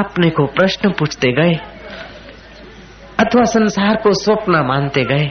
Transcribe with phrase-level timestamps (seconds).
[0.00, 1.54] अपने को प्रश्न पूछते गए
[3.20, 5.24] अथवा संसार को स्वप्न मानते गए।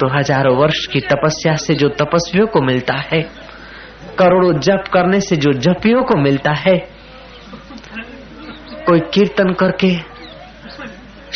[0.00, 3.20] तो हज़ारों वर्ष की तपस्या से जो तपस्वियों को मिलता है,
[4.18, 6.76] करोड़ों जप करने से जो जपियों को मिलता है,
[8.86, 9.94] कोई कीर्तन करके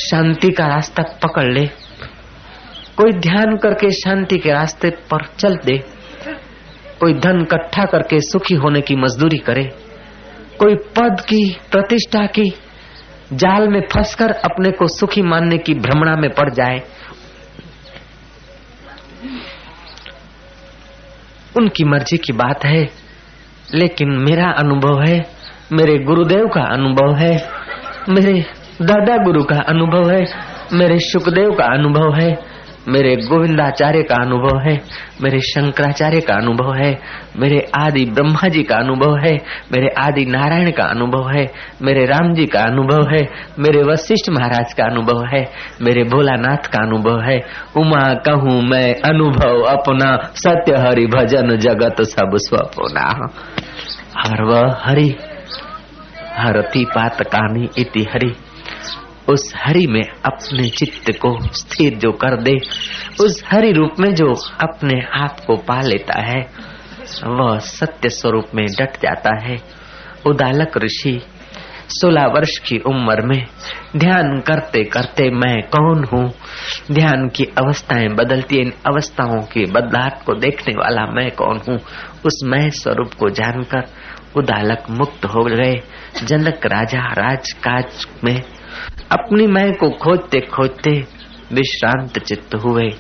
[0.01, 1.67] शांति का रास्ता पकड़ ले,
[2.97, 5.79] कोई ध्यान करके शांति के रास्ते पर चल दे,
[7.01, 9.65] कोई धन इकट्ठा करके सुखी होने की मजदूरी करे
[10.59, 12.49] कोई पद की प्रतिष्ठा की
[13.33, 16.81] जाल में फंसकर अपने को सुखी मानने की भ्रमणा में पड़ जाए,
[21.57, 22.89] उनकी मर्ज़ी की बात है,
[23.75, 25.17] लेकिन मेरा अनुभव है,
[25.73, 27.33] मेरे गुरुदेव का अनुभव है,
[28.09, 28.45] मेरे
[28.83, 30.25] दादा गुरु का अनुभव है,
[30.73, 32.56] मेरे सुखदेव का अनुभव है
[32.89, 34.81] मेरे गोविंदाचार्य का अनुभव है,
[35.23, 36.99] मेरे शंकराचार्य का अनुभव है,
[37.37, 39.35] मेरे आदि ब्रह्मा जी का अनुभव है,
[39.73, 44.73] मेरे आदि नारायण का अनुभव है, मेरे राम जी का अनुभव है, मेरे वशिष्ठ महाराज
[44.73, 47.41] का अनुभव है, मेरे भोलानाथ का अनुभव है।
[47.77, 53.29] उमा कहूँ मैं अनुभव अपना, सत्य हरि भजन जगत सब स्वपुना।
[54.19, 55.17] हर वह हरि
[56.39, 58.35] हरती पात कानी इति हरि।
[59.29, 62.57] उस हरि में अपने चित्त को स्थिर जो कर दे,
[63.21, 66.51] उस हरि रूप में जो अपने आप को पा लेता है,
[67.27, 69.57] वह सत्य स्वरूप में डट जाता है।
[70.27, 71.21] उदालक ऋषि,
[71.89, 73.47] सोलह वर्ष की उम्र में
[73.97, 76.33] ध्यान करते करते मैं कौन हूँ?
[76.93, 81.79] ध्यान की अवस्थाएँ बदलती, इन अवस्थाओं के बदलाव को देखने वाला मैं कौन हूँ?
[82.27, 83.83] उस मैं स्वरूप को जानकर
[84.37, 85.75] उदालक मुक्त हो गए।
[86.25, 88.43] जनक राजा राजकाज में
[89.13, 90.91] अपनी मैं को खोजते खोजते
[91.53, 92.91] विश्रांत चित्त हुए।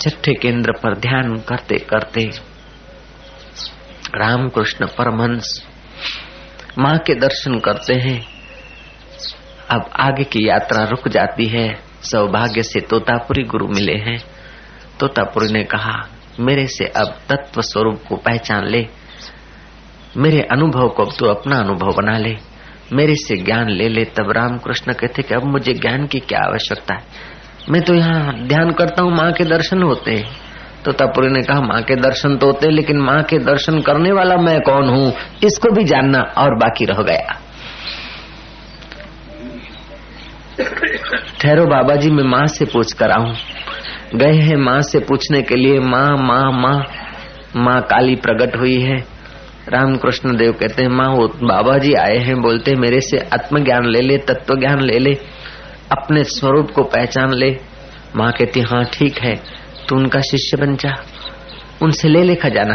[0.00, 2.30] छठे केंद्र पर ध्यान करते करते
[4.14, 5.66] रामकृष्ण परमहंस
[6.78, 8.26] माँ के दर्शन करते हैं।
[9.70, 14.18] अब आगे की यात्रा रुक जाती है। सौभाग्य से तोतापुरी गुरु मिले हैं।
[15.00, 16.08] तोतापुरी ने कहा,
[16.40, 18.86] मेरे से अब तत्व स्वरूप को पहचान ले।
[20.16, 22.55] मेरे अनुभव को अब तू अपना अनुभव बना ले।
[22.92, 26.94] मेरे से ज्ञान ले ले, तब रामकृष्ण कहते कि अब मुझे ज्ञान की क्या आवश्यकता
[26.94, 27.02] है?
[27.70, 30.24] मैं तो यहाँ ध्यान करता हूँ, माँ के दर्शन होते हैं।
[30.84, 34.36] तो तपुरी ने कहा, माँ के दर्शन तो होते लेकिन माँ के दर्शन करने वाला
[34.36, 35.12] मैं कौन हूँ?
[35.44, 37.40] इसको भी जानना और बाकी रह गया।
[41.40, 43.34] ठहरो बाबा जी मैं माँ से पूछ कर आऊँ।
[44.14, 46.84] गए हैं माँ से पूछने के लिए, माँ माँ माँ
[47.56, 49.15] माँ, काली प्रकट हुई है।
[49.68, 53.84] रामकृष्ण देव कहते हैं, माँ, वो बाबा जी आए हैं, बोलते हैं, मेरे से आत्मज्ञान
[53.84, 55.18] ले ले तत्व ज्ञान ले ले,
[55.92, 57.56] अपने स्वरूप को पहचान ले।
[58.16, 59.34] माँ कहती हाँ ठीक है,
[59.88, 60.94] तू उनका शिष्य बन जा,
[61.82, 62.74] उनसे ले लेखा जाना।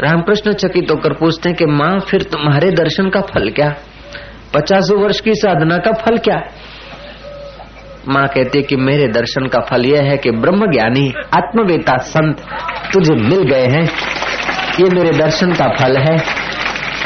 [0.00, 3.74] रामकृष्ण चकित होकर पूछते हैं कि, माँ, फिर तुम्हारे दर्शन का फल क्या?
[4.54, 6.42] पचासों वर्ष की साधना का फल क्या?
[8.08, 12.40] माँ कहती है कि, मेरे दर्शन का फल यह है कि ब्रह्म ज्ञानी आत्मवेता, संत
[12.92, 13.90] तुझे मिल गए हैं।
[14.80, 16.18] ये मेरे दर्शन का फल है।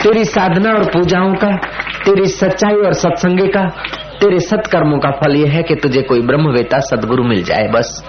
[0.03, 1.57] तेरी साधना और पूजाओं का,
[2.05, 3.69] तेरी सच्चाई और सत्संगी का,
[4.21, 8.05] तेरे सत्कर्मों का फल यह है कि तुझे कोई ब्रह्मवेता सदगुरु मिल जाए बस।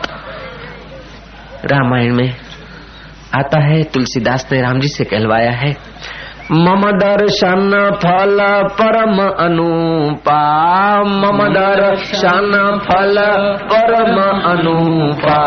[1.66, 2.36] रामायण में
[3.36, 5.76] आता है, तुलसीदास ने राम जी से कहलवाया है
[6.52, 7.72] मम दर्शन
[8.04, 8.38] फल
[8.72, 10.42] परम अनुपा।
[11.04, 12.52] मम दर्शन
[12.84, 13.16] फल
[13.72, 14.20] परम
[14.52, 15.40] अनुपा।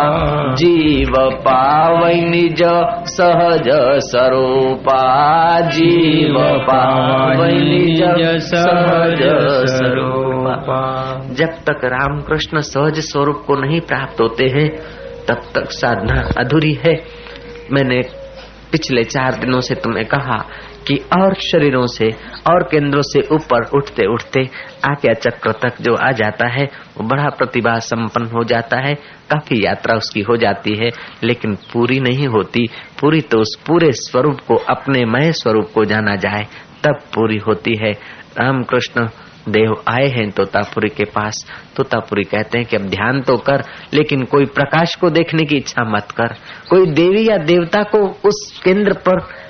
[0.55, 2.63] जीव पावै निज
[3.05, 3.69] सहज
[4.01, 5.01] स्वरूपा
[5.61, 8.03] जीव पावै निज
[8.41, 9.23] सहज
[9.69, 10.83] स्वरूपा
[11.31, 14.69] जब तक रामकृष्ण सहज स्वरूप को नहीं प्राप्त होते हैं,
[15.29, 16.95] तब तक साधना अधूरी है।
[17.73, 18.03] मैंने
[18.73, 20.45] पिछले चार दिनों से तुम्हें कहा
[20.89, 22.11] कि और शरीरों से
[22.51, 24.41] और केंद्रों से ऊपर उठते उठते
[24.85, 28.95] आज्ञा चक्र तक जो आ जाता है, वो बड़ा प्रतिभा संपन्न हो जाता है।
[29.31, 30.91] काफ़ी यात्रा उसकी हो जाती है,
[31.23, 32.67] लेकिन पूरी नहीं होती।
[33.01, 36.47] पूरी तो उस पूरे स्वरूप को, अपने मय स्वरूप को जाना जाए,
[36.85, 37.93] तब पूरी होती है।
[38.41, 39.09] रामकृष्ण
[39.49, 41.47] देव आए हैं तोतापुरी के पास।
[41.77, 43.65] तोतापुरी कहते हैं कि अब ध्यान तो कर,
[43.95, 46.27] लेकिन कोई प्रकाश को देखने की इच्छा मत कर।
[46.71, 49.48] कोई देवी या देवता को उस केंद्र पर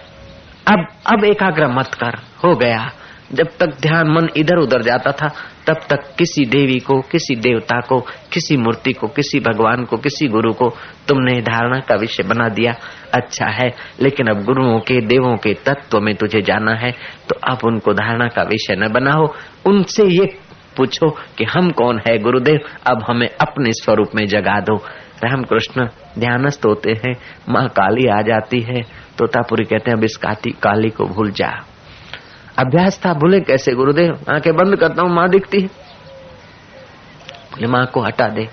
[0.69, 2.91] अब अब एकाग्र मत कर। हो गया।
[3.33, 5.29] जब तक ध्यान मन इधर उधर जाता था,
[5.67, 8.01] तब तक किसी देवी को, किसी देवता को,
[8.33, 10.69] किसी मूर्ति को, किसी भगवान को, किसी गुरु को
[11.09, 12.75] तुमने धारणा का विषय बना दिया।
[13.15, 13.69] अच्छा है,
[14.01, 16.93] लेकिन अब गुरुओं के, देवों के तत्व में तुझे जाना है
[17.29, 19.33] तो अब उनको धारणा का विषय न बनाओ।
[19.67, 20.27] उनसे ये
[20.77, 22.61] पूछो कि हम कौन है गुरुदेव?
[22.87, 24.77] अब हमें अपने स्वरूप में जगा दो।
[25.25, 25.87] रामकृष्ण
[26.19, 27.15] ध्यानस्थ होते हैं,
[27.49, 31.49] माँ काली आ जाती है। तोतापुरी कहते हैं, अब इस काती, काली को भूल जा।
[32.59, 34.25] अभ्यास था, भूले कैसे, गुरुदेव?
[34.35, 35.67] आँखें बंद करता हूँ, माँ दिखती है।
[37.53, 38.49] बोले, माँ को हटा दे।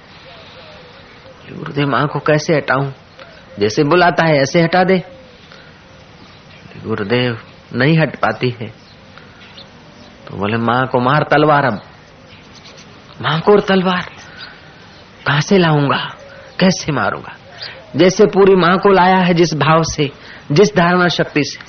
[1.51, 2.91] गुरुदेव, माँ को कैसे हटाऊं?
[3.59, 5.03] जैसे बुलाता है, ऐसे हटा दे।
[6.85, 7.39] गुरुदेव,
[7.73, 8.67] नहीं हट पाती है।
[10.27, 11.81] तो बोले, माँ को मार तलवार अब।
[13.21, 14.05] माँ को और तलवार।
[15.27, 16.15] कहा से लाऊँगा?
[16.59, 17.35] कैसे मारूँगा?
[17.95, 20.11] जैसे पूरी माँ को लाया है जिस भाव से,
[20.51, 21.59] जिस धारणा शक्ति से।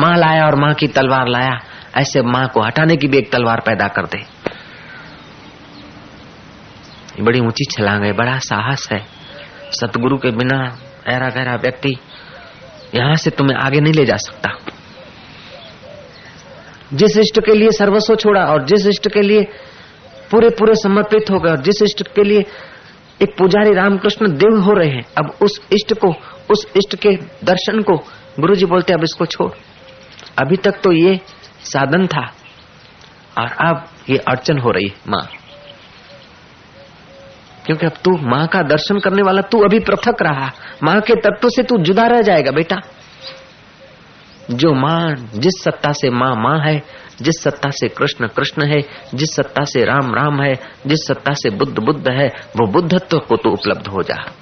[0.00, 1.60] माँ लाया और माँ की तलवार लाया,
[1.96, 4.22] ऐसे माँ को हटाने की भी एक तलवार पैदा कर दे।
[7.20, 9.06] बड़ी ऊँची छलांग है, बड़ा साहस है।
[9.70, 10.78] सतगुरु के बिना
[11.08, 11.96] ऐरा गहरा व्यक्ति
[12.94, 14.50] यहाँ से तुम्हें आगे नहीं ले जा सकता।
[16.92, 19.42] जिस इष्ट के लिए सर्वस्व छोड़ा और जिस इष्ट के लिए
[20.30, 22.44] पूरे पूरे समर्पित हो गए और जिस इष्ट के लिए
[23.22, 26.14] एक पुजारी रामकृष्ण देव हो रहे हैं। अब उस इष्ट को,
[26.50, 27.96] उस इष्ट के दर्शन को
[28.40, 29.50] गुरु जी बोलते अब इसको छोड़।
[30.38, 31.20] अभी तक तो ये
[31.64, 32.32] साधन था,
[33.38, 35.28] और अब ये अड़चन हो रही है, माँ।
[37.66, 40.50] क्योंकि अब तू माँ का दर्शन करने वाला तू अभी पृथक रहा।
[40.82, 42.80] माँ के तत्व से तू जुदा रह जाएगा, बेटा।
[44.50, 46.82] जो माँ, जिस सत्ता से माँ माँ है
[47.22, 48.80] जिस सत्ता से कृष्ण कृष्ण है,
[49.14, 50.54] जिस सत्ता से राम राम है,
[50.86, 54.32] जिस सत्ता से बुद्ध बुद्ध है, वो बुद्धत्व को तो उपलब्ध हो जा।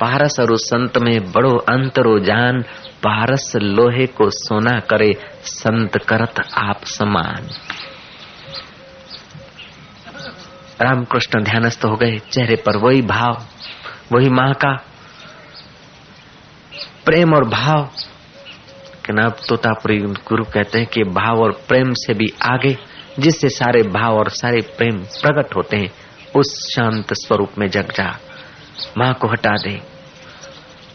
[0.00, 2.62] पारस और संत में बड़ो अंतरो जान,
[3.06, 5.12] पारस लोहे को सोना करे,
[5.44, 7.48] संत करत आप समान।
[10.80, 13.46] रामकृष्ण ध्यानस्थ हो गए, चेहरे पर वही भाव,
[14.12, 14.72] वही माँ का
[17.04, 17.90] प्रेम और भाव
[19.10, 22.78] ना तोतापुरी गुरु कहते हैं कि भाव और प्रेम से भी आगे,
[23.18, 25.92] जिससे सारे भाव और सारे प्रेम प्रकट होते हैं,
[26.36, 28.18] उस शांत स्वरूप में जग जा।
[28.98, 29.82] माँ को हटा दे।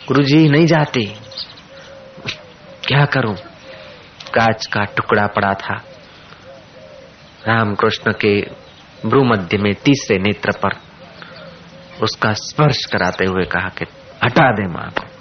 [0.07, 1.05] गुरु जी नहीं जाते।
[2.87, 3.35] क्या करूँ?
[4.33, 5.75] कांच का टुकड़ा पड़ा था।
[7.47, 8.41] रामकृष्ण के
[9.09, 10.69] भ्रू मध्य में तीसरे नेत्र पर
[12.03, 13.85] उसका स्पर्श कराते हुए कहा कि
[14.23, 15.16] हटा दे माँ को।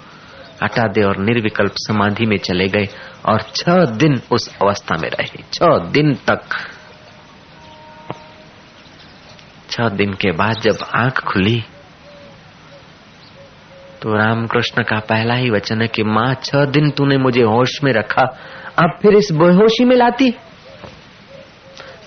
[0.63, 2.87] हटा दे और निर्विकल्प समाधि में चले गए
[3.25, 6.41] और छह दिन उस अवस्था में रहे। छह दिन तक।
[9.69, 11.63] छह दिन के बाद जब आँख खुली
[14.01, 17.93] तो रामकृष्ण का पहला ही वचन है कि, माँ, छह दिन तूने मुझे होश में
[17.93, 18.21] रखा,
[18.79, 20.31] अब फिर इस बेहोशी में लाती?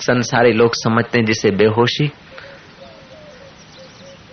[0.00, 2.10] संसारी लोग समझते हैं जिसे बेहोशी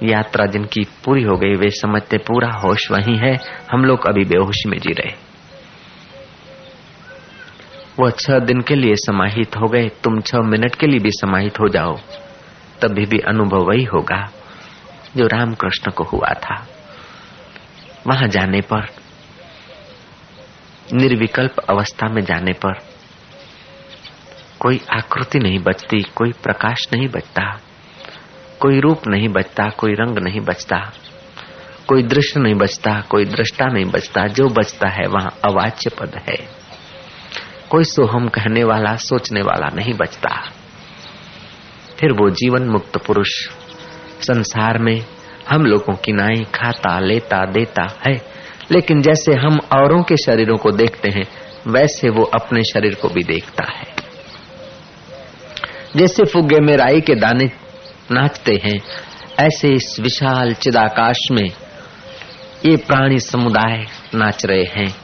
[0.03, 3.37] यात्रा जिनकी पूरी हो गई, वे समझते पूरा होश वही है।
[3.71, 5.27] हम लोग अभी बेहोशी में जी रहे।
[7.99, 11.59] वह छह दिन के लिए समाहित हो गए। तुम छह मिनट के लिए भी समाहित
[11.59, 11.97] हो जाओ।
[12.81, 14.31] तभी भी अनुभव वही होगा,
[15.17, 16.67] जो रामकृष्ण को हुआ था।
[18.07, 18.87] वहाँ जाने पर,
[20.93, 22.73] निर्विकल्प अवस्था में जाने पर,
[24.59, 27.59] कोई आकृति नहीं बचती, कोई प्रकाश नहीं बचता।
[28.59, 30.91] कोई रूप नहीं बचता, कोई रंग नहीं बचता,
[31.87, 36.47] कोई दृश्य नहीं बचता, कोई दृष्टा नहीं बचता, जो बचता है वहाँ अवाच्य पद है।
[37.69, 40.29] कोई सोहम कहने वाला, सोचने वाला नहीं बचता।
[41.99, 43.29] फिर वो जीवन मुक्त पुरुष,
[44.21, 45.05] संसार में
[45.51, 48.15] हम लोगों की नाई खाता, लेता, देता है।
[48.71, 51.23] लेकिन जैसे हम औरों के शरीरों को देखते हैं,
[51.67, 53.95] वैसे वो अपने शरीर को भी देखता है।
[55.95, 57.66] जैसे फुग्गे में राई के दाने
[58.11, 58.79] नाचते हैं,
[59.39, 61.49] ऐसे इस विशाल चिदाकाश में
[62.65, 63.85] ये प्राणी समुदाय
[64.15, 64.95] नाच रहे हैं।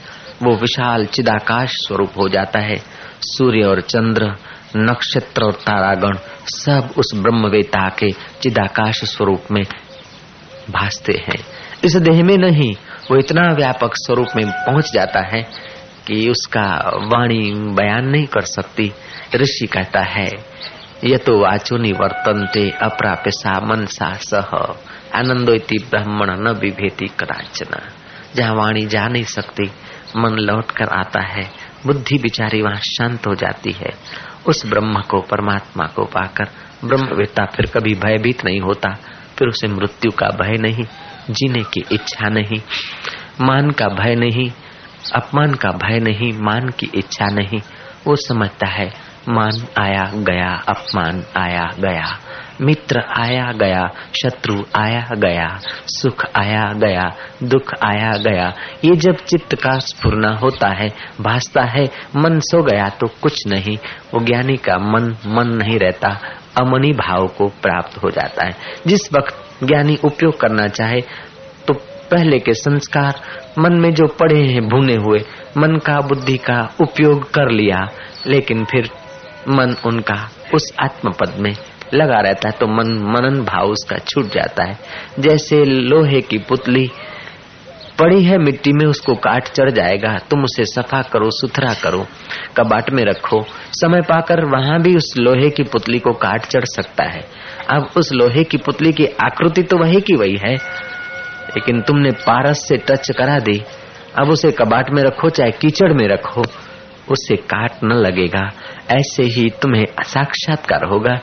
[0.43, 2.75] वो विशाल चिदाकाश स्वरूप हो जाता है।
[3.21, 4.35] सूर्य और चंद्र,
[4.77, 9.63] नक्षत्र और तारागण सब उस ब्रह्मवेता के चिदाकाश स्वरूप में
[10.71, 11.45] भासते हैं।
[11.83, 12.73] इस देह में नहीं,
[13.11, 15.41] वो इतना व्यापक स्वरूप में पहुँच जाता है
[16.07, 18.93] कि उसका वाणी बयान नहीं कर सकती।
[19.35, 20.52] ऋषि कहता है
[21.03, 24.55] ये तो वाचो निवर्तनते अप्राप्य सा मनसा सह
[25.19, 25.53] आनंदो
[25.89, 27.81] ब्राह्मण न विभेति कराचना
[28.35, 29.71] जहाँ वाणी जा नहीं सकती,
[30.17, 31.51] मन लौट कर आता है।
[31.85, 33.89] बुद्धि बिचारी वहाँ शांत हो जाती है।
[34.47, 36.45] उस ब्रह्म को, परमात्मा को पाकर
[36.85, 38.89] ब्रह्मवेता फिर कभी भयभीत नहीं होता।
[39.39, 40.83] फिर उसे मृत्यु का भय नहीं,
[41.29, 42.61] जीने की इच्छा नहीं,
[43.41, 44.51] मान का भय नहीं,
[45.15, 47.61] अपमान का भय नहीं, मान की इच्छा नहीं।
[48.07, 52.19] वो समझता है मान आया गया, अपमान आया गया।
[52.61, 57.11] मित्र आया गया, शत्रु आया गया, सुख आया गया,
[57.43, 58.53] दुख आया गया।
[58.85, 60.89] ये जब चित्त का स्फुरना होता है,
[61.21, 63.77] भासता है, मन सो गया तो कुछ नहीं।
[64.13, 66.09] वो ज्ञानी का मन मन नहीं रहता,
[66.61, 68.51] अमनी भाव को प्राप्त हो जाता है।
[68.87, 71.01] जिस वक्त ज्ञानी उपयोग करना चाहे
[71.67, 71.73] तो
[72.11, 73.13] पहले के संस्कार,
[73.59, 75.19] मन में जो पड़े हैं, भुने हुए,
[75.57, 77.89] मन का बुद्धि का उपयोग कर लिया,
[78.27, 78.89] लेकिन फिर
[79.47, 80.17] मन उनका
[80.53, 81.53] उस आत्म पद में
[81.93, 84.77] लगा रहता है तो मन, मनन भाव उसका छूट जाता है।
[85.19, 86.89] जैसे लोहे की पुतली
[87.99, 92.05] पड़ी है मिट्टी में, उसको काट चढ़ जाएगा। तुम उसे सफ़ा करो, सुथरा करो,
[92.57, 97.03] कबाट में रखो। समय पाकर वहाँ भी उस लोहे की पुतली को काट चढ़ सकता
[97.03, 97.21] है।
[97.69, 100.55] अब उस लोहे की पुतली की आकृति तो वही की वही है,
[101.47, 103.61] लेकिन तुमने पारस से टच करा दी।
[104.17, 106.43] अब उसे कबाट में रखो, चाहे कीचड़ में रखो।
[107.11, 108.49] उससे काट न लगेगा।
[108.91, 111.15] ऐसे ही तुम्हें साक्षात्कार होगा,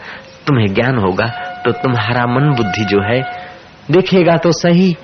[0.46, 1.26] तुम्हें ज्ञान होगा
[1.64, 3.20] तो तुम्हारा मन बुद्धि जो है,
[3.90, 4.96] दिखेगा तो सही।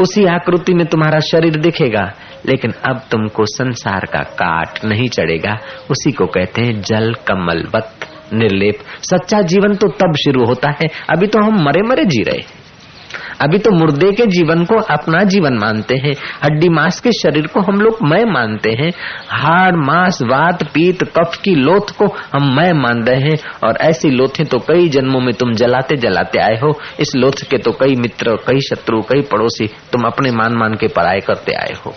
[0.00, 2.02] उसी आकृति में तुम्हारा शरीर दिखेगा,
[2.46, 5.58] लेकिन अब तुमको संसार का काट नहीं चढ़ेगा।
[5.90, 10.88] उसी को कहते हैं जल, कमल कमलवत निर्लेप। सच्चा जीवन तो तब शुरू होता है,
[11.10, 12.59] अभी तो हम मरे मरे जी रहे
[13.40, 16.12] अभी तो मुर्दे के जीवन को अपना जीवन मानते हैं।
[16.44, 18.92] हड्डी मांस के शरीर को हम लोग मैं मानते हैं।
[19.28, 24.10] हाड़, मांस, वात, पीत, कफ की लोथ को हम मैं मान रहे हैं। और ऐसी
[24.10, 27.94] लोथें तो कई जन्मों में तुम जलाते जलाते आए हो। इस लोथ के तो कई
[27.94, 31.94] मित्र, कई शत्रु, कई पड़ोसी तुम अपने मान मान के पराये करते आए हो।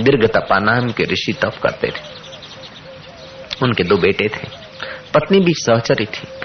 [0.00, 2.22] दीर्घ तपा नाम के ऋषि तप करते थे।
[3.62, 4.48] उनके दो बेटे थे।
[5.14, 6.41] पत्नी भी सहचरी थी।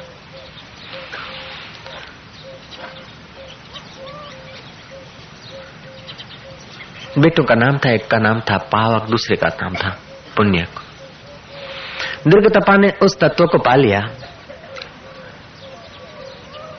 [7.17, 10.00] बेटों का नाम था, एक का नाम था पावक, दूसरे का नाम था
[10.38, 10.67] पुण्य
[12.27, 14.01] दीर्घ तपा ने उस तत्व को पा लिया।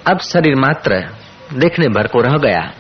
[0.07, 1.15] अब शरीर मात्र
[1.55, 2.73] देखने भर को रह गया।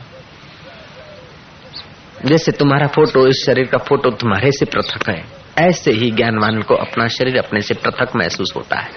[2.24, 6.74] जैसे तुम्हारा फ़ोटो, इस शरीर का फ़ोटो तुम्हारे से पृथक है। ऐसे ही ज्ञानवान को
[6.74, 8.88] अपना शरीर अपने से पृथक महसूस होता है।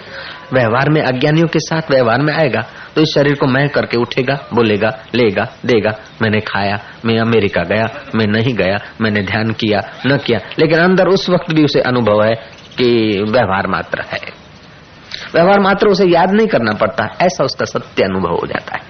[0.53, 2.61] व्यवहार में अज्ञानियों के साथ व्यवहार में आएगा
[2.95, 5.91] तो इस शरीर को मैं करके उठेगा, बोलेगा, लेगा, देगा,
[6.21, 11.07] मैंने खाया, मैं अमेरिका गया, मैं नहीं गया, मैंने ध्यान किया, न किया, लेकिन अंदर
[11.07, 12.35] उस वक्त भी उसे अनुभव है
[12.77, 14.19] कि व्यवहार मात्र है।
[15.33, 18.83] व्यवहार मात्र उसे याद नहीं करना पड़ता, ऐसा उसका सत्य अनुभव हो जाता है।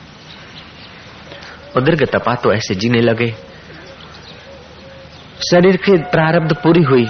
[1.76, 3.36] और दीर्घ तपा तो ऐसे जीने लगे।
[5.52, 7.06] शरीर की प्रारब्ध पूरी हुई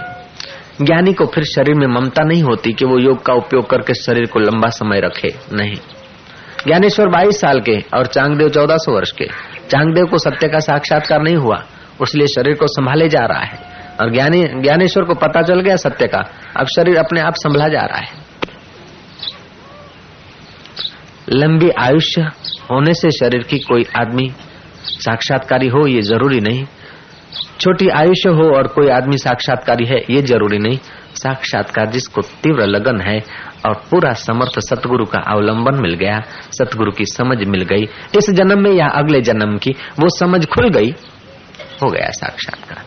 [0.85, 4.25] ज्ञानी को फिर शरीर में ममता नहीं होती कि वो योग का उपयोग करके शरीर
[4.25, 5.75] को लंबा समय रखे, नहीं।
[6.67, 9.25] ज्ञानेश्वर 22 साल के और चांगदेव 1400 वर्ष के।
[9.69, 11.63] चांगदेव को सत्य का साक्षात्कार नहीं हुआ,
[12.01, 13.59] उसलिए शरीर को संभाले जा रहा है।
[14.01, 16.19] और ज्ञानी, ज्ञानेश्वर को पता चल गया सत्य का,
[16.57, 18.21] अब शरीर अपने आप संभला जा रहा है।
[21.29, 22.21] लंबी आयुष्य
[22.71, 24.31] होने से शरीर की कोई आदमी
[24.83, 26.65] साक्षात्कारी हो, ये ज़रूरी नहीं।
[27.61, 30.77] छोटी आयुष्य हो और कोई आदमी साक्षात्कारी है, ये ज़रूरी नहीं।
[31.15, 33.19] साक्षात्कार जिसको तीव्र लगन है
[33.67, 37.83] और पूरा समर्थ सतगुरु का अवलंबन मिल गया, सतगुरु की समझ मिल गई।
[38.17, 40.93] इस जन्म में या अगले जन्म की, वो समझ खुल गई,
[41.83, 42.83] हो गया साक्षात्कार।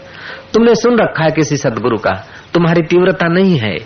[0.55, 2.13] तुमने सुन रखा है किसी सतगुरु का,
[2.55, 3.77] तुम्हारी तीव्रता नहीं है।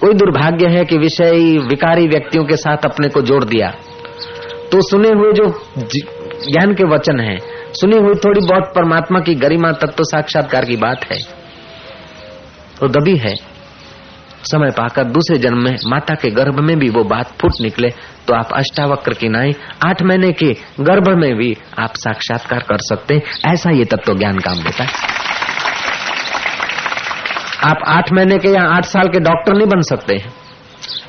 [0.00, 3.70] कोई दुर्भाग्य है कि विषय, विकारी व्यक्तियों के साथ अपने को जोड़ दिया।
[4.72, 5.46] तो सुने हुए जो
[6.48, 11.04] ज्ञान के वचन है सुनी हुई थोड़ी बहुत परमात्मा की गरिमा तत्व साक्षात्कार की बात
[11.12, 11.18] है।
[12.80, 13.34] तो दबी है।
[14.42, 17.88] समय पाकर दूसरे जन्म में माता के गर्भ में भी वो बात फूट निकले
[18.28, 19.52] तो आप अष्टावक्र की नाई,
[19.86, 24.38] आठ महीने के गर्भ में भी आप साक्षात्कार कर सकते हैं। ऐसा ये तत्व ज्ञान
[24.38, 24.90] काम देता है।
[27.64, 30.32] आप आठ महीने के या आठ साल के डॉक्टर नहीं बन सकते हैं।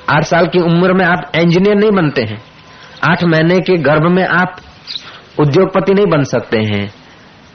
[0.09, 2.41] आठ साल की उम्र में आप इंजीनियर नहीं बनते हैं।
[3.09, 4.57] आठ महीने के गर्भ में आप
[5.41, 6.93] उद्योगपति नहीं बन सकते हैं।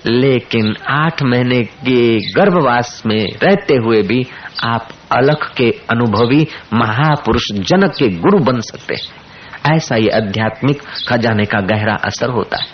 [0.07, 4.27] लेकिन आठ महीने के गर्भवास में रहते हुए भी
[4.65, 9.27] आप अलख के अनुभवी महापुरुष जनक के गुरु बन सकते हैं।
[9.77, 12.67] ऐसा ये आध्यात्मिक खजाने का गहरा असर होता है।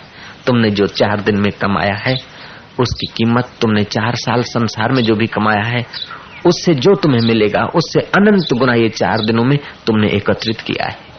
[0.47, 2.15] तुमने जो चार दिन में कमाया है,
[2.79, 5.85] उसकी कीमत तुमने चार साल संसार में जो भी कमाया है,
[6.45, 11.12] उससे जो तुम्हें मिलेगा, उससे अनंत गुना ये चार दिनों में तुमने एकत्रित किया है।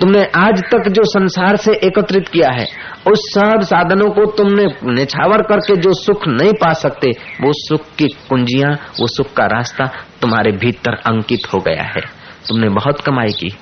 [0.00, 2.66] तुमने आज तक जो संसार से एकत्रित किया है,
[3.12, 7.10] उस सब साधनों को तुमने निछावर करके जो सुख नहीं पा सकते,
[7.40, 9.84] वो सुख की कुंजियाँ, वो सुख का रास्ता
[10.22, 12.00] तुम्हारे भीतर अंकित हो गया है।
[12.48, 13.54] तुमने बहुत कमाई की।